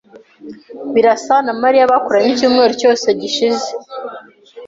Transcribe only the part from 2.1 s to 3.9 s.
icyumweru cyose gishize.